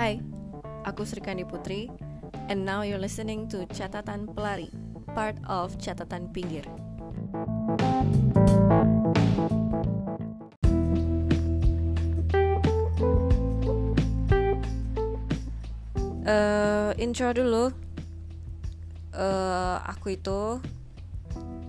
Hai, 0.00 0.16
aku 0.88 1.04
Srikandi 1.04 1.44
Putri, 1.44 1.92
and 2.48 2.64
now 2.64 2.80
you're 2.80 2.96
listening 2.96 3.44
to 3.52 3.68
Catatan 3.68 4.32
Pelari, 4.32 4.72
part 5.12 5.36
of 5.44 5.76
Catatan 5.76 6.32
Pinggir. 6.32 6.64
Uh, 16.24 16.96
intro 16.96 17.36
dulu. 17.36 17.68
Uh, 19.12 19.84
aku 19.84 20.16
itu 20.16 20.64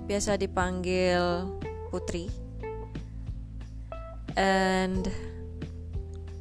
biasa 0.07 0.39
dipanggil 0.39 1.52
Putri. 1.91 2.32
And 4.39 5.04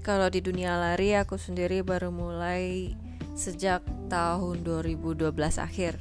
kalau 0.00 0.32
di 0.32 0.40
dunia 0.40 0.80
lari 0.80 1.12
aku 1.12 1.36
sendiri 1.36 1.84
baru 1.84 2.08
mulai 2.08 2.96
sejak 3.36 3.84
tahun 4.08 4.64
2012 4.64 5.28
akhir. 5.60 6.00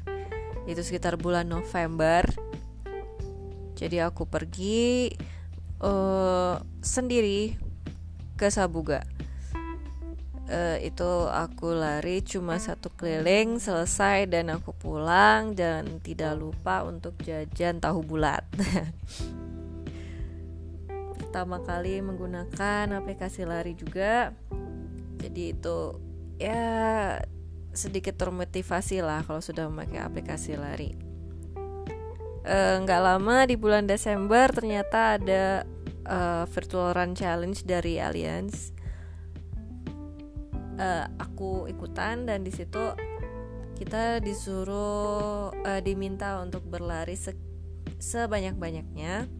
Itu 0.67 0.81
sekitar 0.84 1.20
bulan 1.20 1.52
November. 1.52 2.23
Jadi 3.75 4.03
aku 4.03 4.27
pergi 4.27 5.12
uh, 5.84 6.59
sendiri 6.84 7.55
ke 8.35 8.48
Sabuga. 8.52 9.03
Uh, 10.50 10.81
itu 10.81 11.30
aku 11.30 11.77
lari 11.77 12.25
cuma 12.25 12.58
satu 12.58 12.89
keliling 12.89 13.61
selesai 13.61 14.25
dan 14.25 14.50
aku 14.50 14.73
pulang 14.73 15.53
dan 15.53 16.02
tidak 16.02 16.39
lupa 16.41 16.81
untuk 16.88 17.13
jajan 17.22 17.77
tahu 17.77 18.02
bulat. 18.02 18.44
pertama 21.30 21.62
kali 21.62 22.02
menggunakan 22.02 22.90
aplikasi 22.90 23.46
lari 23.46 23.78
juga. 23.78 24.34
Jadi 25.22 25.53
itu 25.53 25.94
ya 26.42 27.22
sedikit 27.70 28.17
termotivasi 28.17 29.06
lah 29.06 29.22
kalau 29.22 29.38
sudah 29.38 29.70
memakai 29.70 30.02
aplikasi 30.02 30.58
lari. 30.58 30.98
Eh, 32.50 32.76
nggak 32.81 32.98
e, 32.98 33.06
lama 33.06 33.45
di 33.45 33.53
bulan 33.62 33.86
Desember 33.86 34.50
ternyata 34.50 35.22
ada 35.22 35.70
uh, 36.09 36.50
virtual 36.50 36.98
run 36.98 37.14
challenge 37.14 37.62
dari 37.62 38.02
Alliance 38.02 38.73
uh, 40.80 41.06
aku 41.20 41.70
ikutan 41.70 42.25
dan 42.25 42.42
di 42.42 42.50
situ 42.50 42.96
kita 43.78 44.18
disuruh 44.23 45.53
uh, 45.53 45.81
diminta 45.84 46.42
untuk 46.42 46.66
berlari 46.66 47.14
se 47.14 47.36
sebanyak-banyaknya 48.00 49.39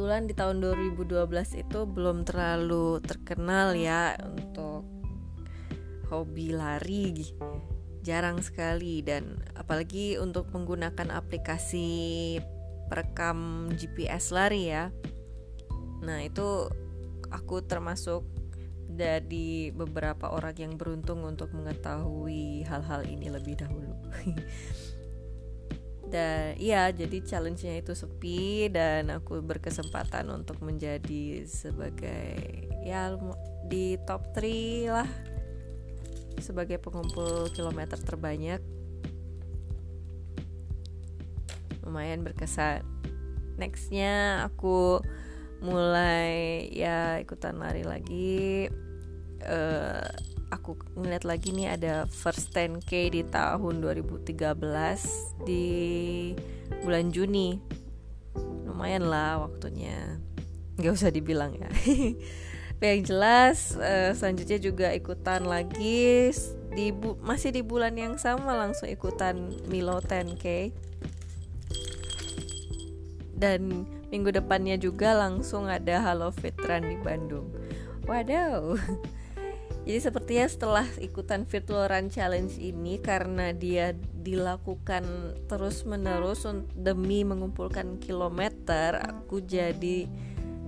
kebetulan 0.00 0.24
di 0.24 0.32
tahun 0.32 0.56
2012 0.96 1.60
itu 1.60 1.80
belum 1.84 2.24
terlalu 2.24 3.04
terkenal 3.04 3.76
ya 3.76 4.16
untuk 4.24 4.88
hobi 6.08 6.56
lari 6.56 7.12
jarang 8.00 8.40
sekali 8.40 9.04
dan 9.04 9.44
apalagi 9.60 10.16
untuk 10.16 10.48
menggunakan 10.56 11.12
aplikasi 11.12 12.40
perekam 12.88 13.68
GPS 13.76 14.32
lari 14.32 14.72
ya. 14.72 14.88
Nah 16.00 16.24
itu 16.24 16.72
aku 17.28 17.60
termasuk 17.68 18.24
dari 18.88 19.68
beberapa 19.68 20.32
orang 20.32 20.56
yang 20.56 20.72
beruntung 20.80 21.28
untuk 21.28 21.52
mengetahui 21.52 22.64
hal-hal 22.64 23.04
ini 23.04 23.28
lebih 23.28 23.60
dahulu 23.60 24.00
dan 26.10 26.58
iya 26.58 26.90
jadi 26.90 27.22
challenge-nya 27.22 27.78
itu 27.78 27.94
sepi 27.94 28.66
dan 28.66 29.14
aku 29.14 29.38
berkesempatan 29.40 30.26
untuk 30.34 30.58
menjadi 30.60 31.46
sebagai 31.46 32.66
ya 32.82 33.14
di 33.70 33.94
top 34.02 34.34
3 34.34 34.90
lah. 34.90 35.10
Sebagai 36.42 36.82
pengumpul 36.82 37.48
kilometer 37.54 37.96
terbanyak. 38.00 38.58
Lumayan 41.86 42.26
berkesan. 42.26 42.82
Nextnya 43.60 44.44
aku 44.50 44.98
mulai 45.62 46.66
ya 46.72 47.20
ikutan 47.22 47.60
lari 47.60 47.84
lagi. 47.84 48.66
Uh, 49.44 50.08
aku 50.60 50.76
ngeliat 50.92 51.24
lagi 51.24 51.56
nih 51.56 51.72
ada 51.72 52.04
first 52.04 52.52
10k 52.52 53.16
di 53.16 53.24
tahun 53.24 53.80
2013 53.80 54.36
di 55.48 55.66
bulan 56.84 57.08
Juni. 57.08 57.56
Lumayan 58.68 59.08
lah 59.08 59.40
waktunya. 59.40 60.20
Nggak 60.76 60.92
usah 61.00 61.08
dibilang 61.08 61.56
ya. 61.56 61.72
Yang 62.84 63.00
jelas 63.08 63.58
uh, 63.80 64.12
selanjutnya 64.12 64.60
juga 64.60 64.92
ikutan 64.92 65.48
lagi. 65.48 66.28
Di 66.70 66.92
masih 67.24 67.56
di 67.56 67.64
bulan 67.64 67.98
yang 67.98 68.14
sama 68.20 68.54
langsung 68.54 68.86
ikutan 68.86 69.50
Milo 69.66 69.98
10k 69.98 70.70
dan 73.40 73.88
minggu 74.12 74.30
depannya 74.30 74.76
juga 74.76 75.16
langsung 75.16 75.66
ada 75.66 75.98
Halo 75.98 76.30
Fit 76.30 76.54
Run 76.60 76.86
di 76.86 76.96
Bandung. 77.00 77.50
Waduh 78.06 78.78
Jadi 79.80 79.98
sepertinya 79.98 80.46
setelah 80.46 80.86
ikutan 81.00 81.48
virtual 81.48 81.88
run 81.88 82.12
challenge 82.12 82.60
ini 82.60 83.00
karena 83.00 83.56
dia 83.56 83.96
dilakukan 83.96 85.02
terus-menerus 85.48 86.44
demi 86.76 87.24
mengumpulkan 87.24 87.96
kilometer, 87.96 89.00
aku 89.00 89.40
jadi 89.40 90.04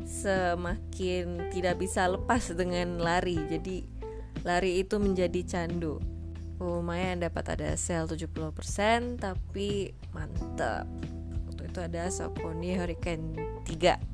semakin 0.09 1.53
tidak 1.53 1.77
bisa 1.79 2.09
lepas 2.09 2.57
dengan 2.57 2.99
lari. 2.99 3.37
Jadi 3.37 3.85
lari 4.43 4.81
itu 4.81 4.97
menjadi 4.97 5.45
candu. 5.45 6.01
Lumayan 6.57 7.21
dapat 7.21 7.59
ada 7.59 7.75
sel 7.77 8.09
70% 8.09 9.21
tapi 9.21 9.93
mantap. 10.15 10.89
Waktu 11.53 11.63
itu 11.69 11.79
ada 11.85 12.09
Saucony 12.09 12.75
Hurricane 12.79 13.35
3 13.67 14.12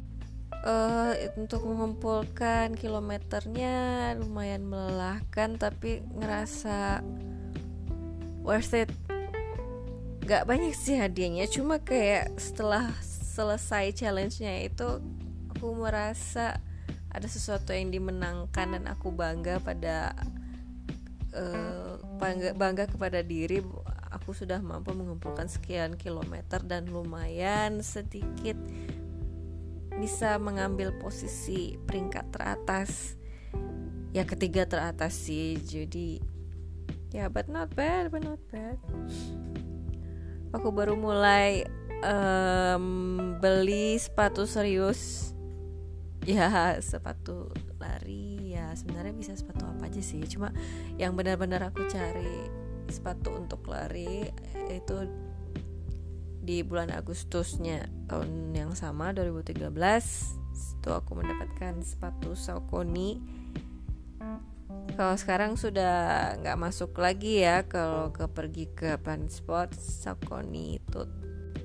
uh, 0.64 1.12
untuk 1.38 1.66
mengumpulkan 1.66 2.74
kilometernya 2.74 4.14
lumayan 4.18 4.66
melelahkan 4.66 5.58
tapi 5.60 6.02
ngerasa 6.16 7.02
worth 8.42 8.74
it. 8.74 8.90
Gak 10.24 10.44
banyak 10.44 10.76
sih 10.76 11.00
hadiahnya 11.00 11.48
cuma 11.48 11.80
kayak 11.80 12.36
setelah 12.36 12.92
selesai 13.38 13.94
challenge-nya 13.96 14.66
itu 14.66 15.00
aku 15.54 15.72
merasa 15.72 16.60
ada 17.08 17.24
sesuatu 17.24 17.72
yang 17.72 17.88
dimenangkan 17.88 18.76
dan 18.76 18.84
aku 18.90 19.08
bangga 19.08 19.56
pada 19.64 20.12
uh, 21.32 21.96
bangga 22.20 22.52
bangga 22.52 22.84
kepada 22.90 23.24
diri. 23.24 23.64
Aku 24.08 24.32
sudah 24.32 24.60
mampu 24.60 24.92
mengumpulkan 24.96 25.48
sekian 25.48 25.96
kilometer 25.96 26.60
dan 26.64 26.88
lumayan 26.88 27.84
sedikit 27.84 28.56
bisa 29.98 30.38
mengambil 30.38 30.94
posisi 30.96 31.76
peringkat 31.84 32.30
teratas. 32.30 33.18
Ya 34.14 34.24
ketiga 34.24 34.64
teratas 34.64 35.12
sih. 35.12 35.58
Jadi 35.58 36.22
ya 37.12 37.28
but 37.28 37.50
not 37.50 37.74
bad 37.74 38.08
but 38.14 38.22
not 38.24 38.40
bad. 38.48 38.78
Aku 40.56 40.72
baru 40.72 40.96
mulai 40.96 41.68
um, 42.06 43.36
beli 43.42 43.98
sepatu 43.98 44.48
serius. 44.48 45.34
Ya 46.24 46.78
sepatu 46.80 47.52
lari. 47.76 48.54
Ya 48.56 48.72
sebenarnya 48.72 49.12
bisa 49.12 49.32
sepatu 49.36 49.68
apa 49.68 49.90
aja 49.90 50.00
sih. 50.00 50.22
Cuma 50.24 50.54
yang 50.96 51.12
benar-benar 51.18 51.68
aku 51.68 51.84
cari 51.90 52.48
sepatu 52.88 53.36
untuk 53.36 53.68
lari 53.68 54.32
itu 54.72 54.96
di 56.48 56.64
bulan 56.64 56.88
Agustusnya 56.88 57.84
tahun 58.08 58.56
yang 58.56 58.72
sama 58.72 59.12
2013 59.12 59.68
itu 60.80 60.88
aku 60.88 61.20
mendapatkan 61.20 61.84
sepatu 61.84 62.32
Saucony. 62.32 63.20
Kalau 64.96 65.12
sekarang 65.20 65.60
sudah 65.60 66.32
nggak 66.40 66.56
masuk 66.56 66.96
lagi 66.96 67.44
ya 67.44 67.68
kalau 67.68 68.16
ke 68.16 68.24
pergi 68.32 68.64
ke 68.72 68.96
Planet 68.96 69.28
Sport 69.28 69.76
Saucony 69.76 70.80
itu. 70.80 71.04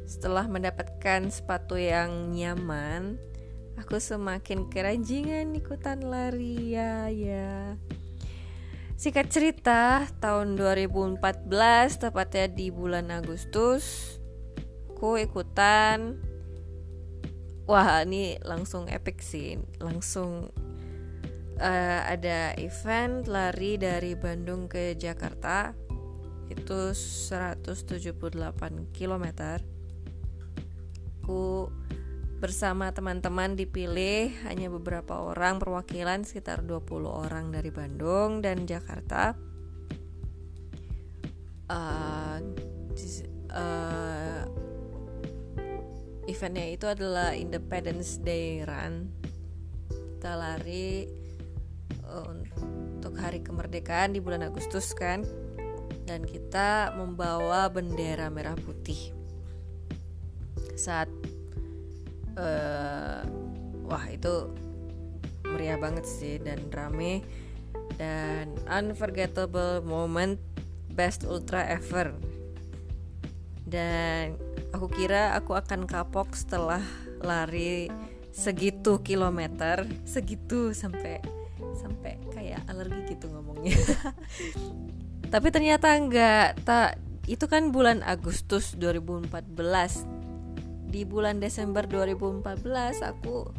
Setelah 0.04 0.52
mendapatkan 0.52 1.32
sepatu 1.32 1.80
yang 1.80 2.36
nyaman 2.36 3.16
aku 3.80 4.04
semakin 4.04 4.68
keranjingan 4.68 5.56
ikutan 5.56 6.04
lari 6.04 6.76
ya 6.76 7.08
ya. 7.08 7.80
Singkat 9.00 9.32
cerita, 9.32 10.12
tahun 10.20 10.60
2014 10.60 11.24
tepatnya 12.04 12.52
di 12.52 12.68
bulan 12.68 13.08
Agustus 13.12 14.16
aku 15.04 15.20
ikutan. 15.20 16.16
Wah 17.68 18.08
ini 18.08 18.40
langsung 18.40 18.88
epic 18.88 19.20
sih. 19.20 19.60
Langsung 19.84 20.48
uh, 21.60 22.02
ada 22.08 22.56
event 22.56 23.28
lari 23.28 23.76
dari 23.76 24.16
Bandung 24.16 24.72
ke 24.72 24.96
Jakarta. 24.96 25.76
Itu 26.48 26.96
178 26.96 28.16
km 28.96 29.26
aku 31.20 31.68
bersama 32.40 32.96
teman-teman 32.96 33.60
dipilih 33.60 34.32
hanya 34.48 34.72
beberapa 34.72 35.20
orang 35.20 35.60
perwakilan 35.60 36.24
sekitar 36.24 36.64
20 36.64 36.80
orang 37.28 37.52
dari 37.52 37.76
Bandung 37.76 38.40
dan 38.40 38.64
Jakarta. 38.64 39.36
Uh, 41.68 42.40
uh, 43.52 44.03
eventnya 46.44 46.76
itu 46.76 46.92
adalah 46.92 47.32
Independence 47.32 48.20
Day 48.20 48.68
Run 48.68 49.08
kita 49.88 50.36
lari 50.36 51.08
uh, 52.04 52.36
untuk 53.00 53.16
hari 53.16 53.40
kemerdekaan 53.40 54.12
di 54.12 54.20
bulan 54.20 54.44
Agustus 54.44 54.92
kan? 54.92 55.24
Dan 56.04 56.28
kita 56.28 57.00
membawa 57.00 57.72
bendera 57.72 58.28
merah 58.28 58.60
putih. 58.60 59.16
Saat 60.76 61.08
uh, 62.36 63.24
wah 63.88 64.04
itu 64.12 64.52
meriah 65.48 65.80
banget 65.80 66.04
sih 66.04 66.44
dan 66.44 66.60
rame 66.76 67.24
dan 67.96 68.52
unforgettable 68.68 69.80
moment 69.80 70.36
best 70.92 71.24
ultra 71.24 71.64
ever 71.72 72.12
dan 73.74 74.38
aku 74.70 74.86
kira 74.94 75.34
aku 75.34 75.58
akan 75.58 75.90
kapok 75.90 76.38
setelah 76.38 76.86
lari 77.26 77.90
segitu 78.30 79.02
kilometer 79.02 79.90
segitu 80.06 80.78
sampai 80.78 81.18
sampai 81.74 82.22
kayak 82.30 82.62
alergi 82.70 83.18
gitu 83.18 83.34
ngomongnya. 83.34 83.74
Tapi 85.34 85.48
ternyata 85.50 85.98
enggak 85.98 86.62
tak 86.62 87.02
itu 87.26 87.50
kan 87.50 87.74
bulan 87.74 88.06
Agustus 88.06 88.78
2014 88.78 89.34
di 90.94 91.02
bulan 91.10 91.42
Desember 91.42 91.90
2014 91.90 93.02
aku 93.02 93.50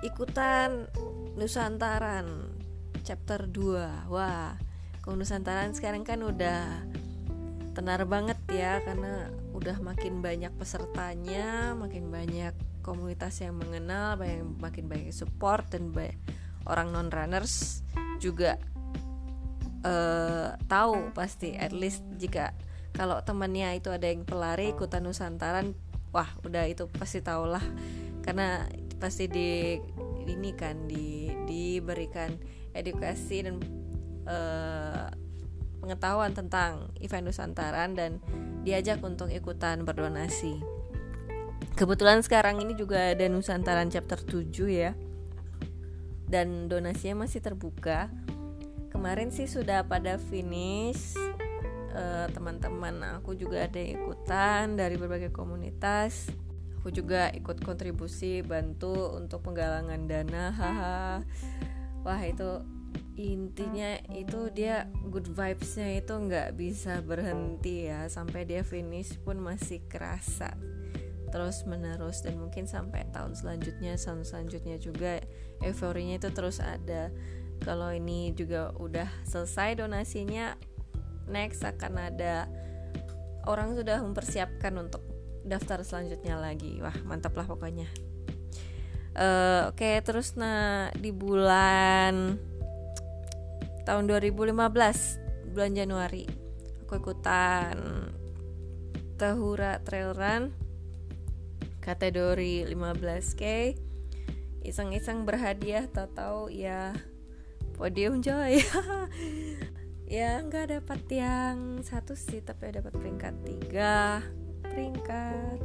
ikutan 0.00 0.88
Nusantaran 1.36 2.56
chapter 3.04 3.44
2 3.44 4.08
wah 4.08 4.56
kalau 5.04 5.20
Nusantaran 5.20 5.76
sekarang 5.76 6.08
kan 6.08 6.24
udah 6.24 6.64
tenar 7.74 8.06
banget 8.06 8.33
ya 8.52 8.82
karena 8.84 9.32
udah 9.56 9.80
makin 9.80 10.20
banyak 10.20 10.52
pesertanya 10.60 11.72
makin 11.72 12.12
banyak 12.12 12.52
komunitas 12.84 13.40
yang 13.40 13.56
mengenal 13.56 14.20
banyak 14.20 14.44
makin 14.60 14.84
banyak 14.84 15.12
support 15.16 15.64
dan 15.72 15.90
banyak 15.90 16.16
orang 16.68 16.92
non 16.92 17.08
runners 17.08 17.80
juga 18.20 18.60
uh, 19.84 20.56
tahu 20.68 21.12
pasti 21.16 21.56
at 21.56 21.72
least 21.72 22.04
jika 22.20 22.52
kalau 22.94 23.18
temannya 23.24 23.80
itu 23.80 23.90
ada 23.90 24.06
yang 24.06 24.22
pelari 24.22 24.70
ikutan 24.70 25.02
Nusantaran 25.02 25.74
wah 26.14 26.28
udah 26.46 26.68
itu 26.68 26.86
pasti 26.92 27.24
tau 27.24 27.48
lah 27.48 27.64
karena 28.22 28.64
pasti 29.02 29.26
di 29.26 29.76
ini 30.24 30.50
kan 30.56 30.88
di 30.88 31.28
diberikan 31.44 32.32
edukasi 32.72 33.44
dan 33.44 33.56
uh, 34.24 35.08
pengetahuan 35.84 36.32
tentang 36.32 36.88
event 37.04 37.28
Nusantaran 37.28 37.92
dan 37.92 38.24
diajak 38.64 39.04
untuk 39.04 39.28
ikutan 39.28 39.84
berdonasi. 39.84 40.64
Kebetulan 41.76 42.24
sekarang 42.24 42.64
ini 42.64 42.72
juga 42.72 43.12
ada 43.12 43.28
Nusantaran 43.28 43.92
chapter 43.92 44.16
7 44.16 44.48
ya. 44.72 44.96
Dan 46.24 46.72
donasinya 46.72 47.28
masih 47.28 47.44
terbuka. 47.44 48.08
Kemarin 48.88 49.28
sih 49.28 49.44
sudah 49.44 49.84
pada 49.84 50.16
finish 50.16 51.20
uh, 51.94 52.26
teman-teman 52.34 53.20
aku 53.20 53.38
juga 53.38 53.64
ada 53.64 53.80
ikutan 53.80 54.74
dari 54.74 54.98
berbagai 54.98 55.30
komunitas 55.30 56.30
aku 56.78 56.92
juga 56.92 57.32
ikut 57.32 57.64
kontribusi 57.64 58.44
bantu 58.44 59.16
untuk 59.16 59.40
penggalangan 59.40 60.04
dana 60.04 60.52
haha 60.52 61.02
wah 62.04 62.20
itu 62.20 62.60
intinya 63.14 63.94
itu 64.10 64.50
dia 64.50 64.90
good 65.06 65.30
vibesnya 65.30 66.02
itu 66.02 66.10
nggak 66.10 66.58
bisa 66.58 66.98
berhenti 66.98 67.86
ya 67.86 68.10
sampai 68.10 68.42
dia 68.42 68.66
finish 68.66 69.14
pun 69.22 69.38
masih 69.38 69.86
kerasa 69.86 70.58
terus 71.34 71.66
menerus. 71.66 72.22
Dan 72.22 72.38
mungkin 72.38 72.70
sampai 72.70 73.10
tahun 73.10 73.34
selanjutnya 73.34 73.98
tahun 73.98 74.22
selanjutnya 74.22 74.78
juga 74.78 75.18
euforinya 75.62 76.18
itu 76.22 76.30
terus 76.30 76.62
ada. 76.62 77.10
Kalau 77.62 77.90
ini 77.90 78.30
juga 78.34 78.70
udah 78.78 79.10
selesai 79.26 79.82
donasinya 79.82 80.54
next 81.26 81.66
akan 81.66 82.14
ada 82.14 82.46
orang 83.50 83.74
sudah 83.74 83.98
mempersiapkan 84.02 84.74
untuk 84.78 85.02
daftar 85.42 85.82
selanjutnya 85.82 86.38
lagi. 86.38 86.78
Wah 86.78 86.94
mantap 87.02 87.34
lah 87.34 87.50
pokoknya. 87.50 87.90
Uh, 89.14 89.70
oke 89.70 89.78
okay, 89.78 90.02
terus 90.02 90.34
nah 90.34 90.90
di 90.98 91.14
bulan 91.14 92.34
tahun 93.84 94.08
2015 94.08 94.56
bulan 95.52 95.72
Januari. 95.76 96.24
Aku 96.84 96.96
ikutan 96.96 97.76
Tahura 99.20 99.80
Trail 99.84 100.16
Run 100.16 100.52
kategori 101.84 102.64
15k 102.64 103.76
iseng-iseng 104.64 105.28
berhadiah 105.28 105.84
tahu-tahu 105.92 106.48
ya 106.48 106.96
podium 107.76 108.24
joy 108.24 108.64
ya 110.16 110.40
nggak 110.40 110.80
dapat 110.80 111.00
yang 111.12 111.84
satu 111.84 112.16
sih 112.16 112.40
tapi 112.40 112.72
dapat 112.72 112.96
peringkat 112.96 113.34
tiga. 113.44 114.24
Peringkat. 114.64 115.60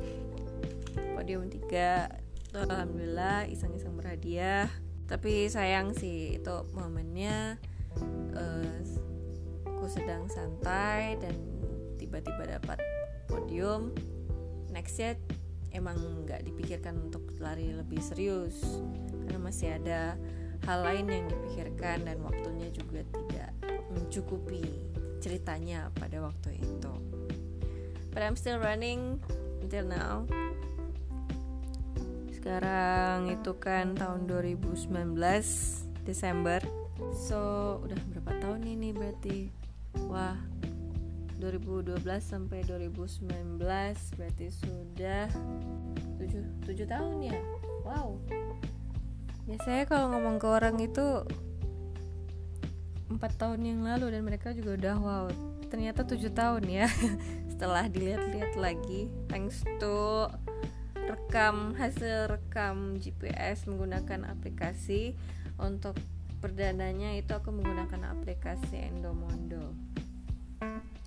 Podium 1.15 1.47
tiga. 1.47 2.11
Alhamdulillah 2.51 3.47
iseng-iseng 3.47 3.95
berhadiah. 3.95 4.67
Tapi 5.07 5.47
sayang 5.47 5.95
sih 5.95 6.37
itu 6.37 6.55
momennya 6.75 7.57
uh, 8.35 8.79
aku 9.65 9.85
sedang 9.87 10.27
santai 10.27 11.17
dan 11.21 11.35
tiba-tiba 11.95 12.59
dapat 12.59 12.79
podium 13.29 13.93
next 14.69 14.97
ya 14.99 15.13
emang 15.73 16.25
nggak 16.25 16.45
dipikirkan 16.45 16.97
untuk 16.97 17.25
lari 17.37 17.73
lebih 17.73 18.01
serius 18.01 18.81
karena 19.25 19.37
masih 19.39 19.69
ada 19.77 20.17
hal 20.65 20.83
lain 20.83 21.05
yang 21.07 21.25
dipikirkan 21.29 22.03
dan 22.03 22.17
waktunya 22.25 22.67
juga 22.73 23.05
tidak 23.15 23.51
mencukupi 23.93 24.65
ceritanya 25.19 25.91
pada 25.95 26.23
waktu 26.23 26.59
itu. 26.59 26.93
But 28.09 28.25
I'm 28.25 28.35
still 28.35 28.57
running 28.57 29.21
until 29.61 29.85
now. 29.85 30.25
Sekarang 32.33 33.29
itu 33.29 33.51
kan 33.59 33.93
tahun 33.99 34.25
2019 34.25 34.89
Desember. 36.07 36.78
So, 37.19 37.39
udah 37.83 37.99
berapa 38.15 38.31
tahun 38.39 38.63
ini 38.63 38.95
berarti? 38.95 39.51
Wah, 40.07 40.39
2012 41.43 41.99
sampai 42.23 42.63
2019 42.63 43.59
berarti 44.15 44.47
sudah 44.47 45.27
7 46.15 46.63
7 46.63 46.87
tahun 46.87 47.15
ya. 47.27 47.39
Wow. 47.83 48.23
Biasanya 49.43 49.83
kalau 49.83 50.15
ngomong 50.15 50.39
ke 50.39 50.47
orang 50.47 50.79
itu 50.79 51.27
empat 53.09 53.35
tahun 53.41 53.65
yang 53.65 53.81
lalu 53.81 54.13
dan 54.13 54.21
mereka 54.21 54.53
juga 54.53 54.77
udah 54.77 54.95
wow 55.01 55.25
ternyata 55.73 56.05
tujuh 56.05 56.29
tahun 56.29 56.61
ya 56.69 56.85
setelah 57.51 57.89
dilihat-lihat 57.89 58.53
lagi 58.53 59.09
thanks 59.25 59.65
to 59.81 60.29
rekam 60.93 61.73
hasil 61.73 62.29
rekam 62.29 63.01
GPS 63.01 63.65
menggunakan 63.65 64.29
aplikasi 64.29 65.17
untuk 65.57 65.97
perdananya 66.39 67.13
itu 67.19 67.35
aku 67.35 67.51
menggunakan 67.51 68.15
aplikasi 68.15 68.79
Endomondo. 68.89 69.75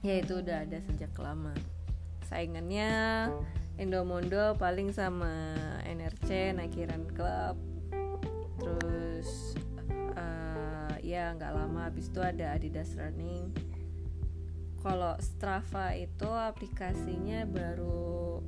Ya 0.05 0.21
itu 0.21 0.45
udah 0.45 0.69
ada 0.69 0.79
sejak 0.85 1.17
lama. 1.17 1.57
Saingannya 2.29 3.29
Endomondo 3.81 4.57
paling 4.61 4.93
sama 4.93 5.57
NRC 5.89 6.53
Nakiran 6.57 7.09
Club. 7.13 7.57
Terus 8.61 9.57
ya 11.03 11.35
nggak 11.35 11.53
lama 11.59 11.91
habis 11.91 12.09
itu 12.09 12.23
ada 12.23 12.55
Adidas 12.55 12.95
Running. 12.95 13.51
Kalau 14.81 15.19
Strava 15.19 15.93
itu 15.99 16.31
aplikasinya 16.31 17.43
baru 17.45 18.39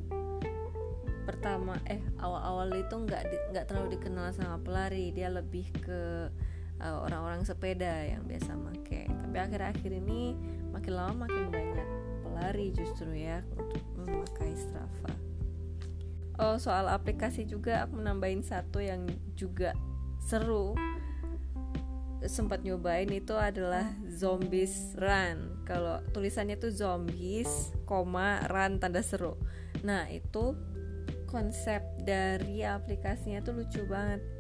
pertama 1.25 1.81
eh 1.89 1.99
awal-awal 2.21 2.69
itu 2.79 2.95
nggak 2.95 3.23
nggak 3.53 3.67
terlalu 3.69 3.99
dikenal 3.99 4.31
sama 4.33 4.63
pelari. 4.63 5.11
Dia 5.11 5.35
lebih 5.35 5.67
ke 5.83 6.31
uh, 6.83 7.05
orang-orang 7.05 7.47
sepeda 7.47 8.07
yang 8.07 8.25
biasa 8.27 8.57
make. 8.59 9.07
Tapi 9.07 9.37
akhir-akhir 9.37 9.91
ini 9.93 10.35
makin 10.75 10.95
lama 10.95 11.27
makin 11.27 11.51
banyak 11.53 11.89
pelari 12.25 12.75
justru 12.75 13.15
ya 13.15 13.43
untuk 13.55 13.83
memakai 13.95 14.55
Strava. 14.59 15.15
Oh 16.35 16.59
soal 16.59 16.91
aplikasi 16.91 17.47
juga 17.47 17.87
aku 17.87 18.03
menambahin 18.03 18.43
satu 18.43 18.83
yang 18.83 19.07
juga 19.39 19.71
seru. 20.19 20.75
Sempat 22.25 22.65
nyobain 22.65 23.07
itu 23.13 23.37
adalah 23.37 23.87
zombies 24.09 24.97
run. 24.99 25.63
Kalau 25.69 26.01
tulisannya 26.11 26.59
tuh 26.59 26.73
zombies 26.75 27.71
koma 27.87 28.43
run 28.51 28.83
tanda 28.83 29.05
seru. 29.05 29.39
Nah 29.87 30.11
itu 30.11 30.57
konsep 31.31 31.83
dari 32.03 32.67
aplikasinya 32.67 33.43
tuh 33.43 33.63
lucu 33.63 33.83
banget 33.87 34.34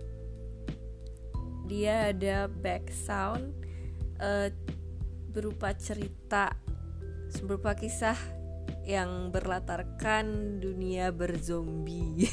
dia 1.64 2.12
ada 2.12 2.46
back 2.46 2.92
sound 2.92 3.52
uh, 4.20 4.48
berupa 5.34 5.74
cerita 5.74 6.54
berupa 7.42 7.74
kisah 7.74 8.16
yang 8.86 9.32
berlatarkan 9.34 10.58
dunia 10.62 11.10
berzombie 11.10 12.30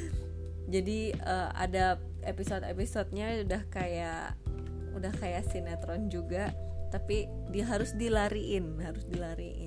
jadi 0.74 1.16
uh, 1.24 1.50
ada 1.56 1.98
episode-episodenya 2.22 3.42
udah 3.42 3.62
kayak 3.72 4.38
udah 4.94 5.12
kayak 5.18 5.44
sinetron 5.50 6.08
juga 6.12 6.54
tapi 6.94 7.26
dia 7.50 7.66
harus 7.66 7.92
dilariin 7.98 8.78
harus 8.78 9.02
dilariin 9.10 9.65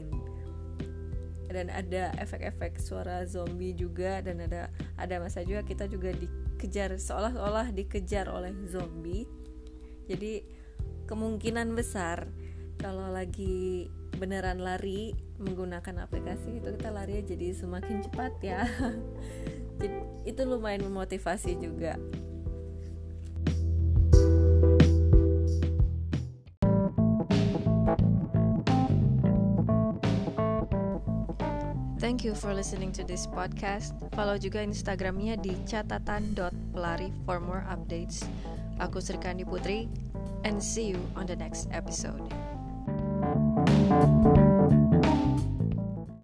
dan 1.49 1.73
ada 1.73 2.13
efek-efek 2.21 2.77
suara 2.77 3.25
zombie 3.25 3.73
juga 3.73 4.21
dan 4.21 4.45
ada 4.45 4.69
ada 5.01 5.15
masa 5.17 5.41
juga 5.41 5.65
kita 5.65 5.89
juga 5.89 6.13
dikejar 6.13 6.95
seolah-olah 7.01 7.73
dikejar 7.73 8.29
oleh 8.29 8.53
zombie. 8.69 9.25
Jadi 10.05 10.45
kemungkinan 11.09 11.73
besar 11.73 12.29
kalau 12.77 13.09
lagi 13.09 13.89
beneran 14.15 14.61
lari 14.61 15.17
menggunakan 15.41 16.05
aplikasi 16.05 16.61
itu 16.61 16.69
kita 16.77 16.89
lari 16.93 17.25
jadi 17.25 17.57
semakin 17.57 18.05
cepat 18.05 18.33
ya. 18.45 18.63
Itu 20.29 20.43
lumayan 20.43 20.83
memotivasi 20.85 21.55
juga 21.57 21.95
Thank 31.99 32.23
you 32.23 32.31
for 32.31 32.55
listening 32.55 32.95
to 32.95 33.03
this 33.03 33.27
podcast. 33.27 33.91
Follow 34.15 34.39
juga 34.39 34.63
Instagramnya 34.63 35.35
di 35.35 35.51
catatan.pelari 35.67 37.11
for 37.27 37.43
more 37.43 37.67
updates. 37.67 38.23
Aku 38.79 39.03
Srikandi 39.03 39.43
Putri, 39.43 39.91
and 40.47 40.63
see 40.63 40.95
you 40.95 40.99
on 41.19 41.27
the 41.27 41.35
next 41.35 41.67
episode. 41.75 42.23